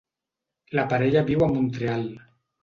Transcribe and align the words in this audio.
La 0.79 0.85
parella 0.93 1.23
viu 1.29 1.45
a 1.49 1.51
Montreal. 1.53 2.03